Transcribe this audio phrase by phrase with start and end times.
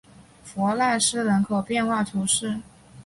[0.43, 2.59] 弗赖斯人口变化图示